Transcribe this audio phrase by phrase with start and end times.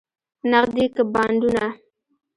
[0.51, 1.65] نغدې که بانډونه؟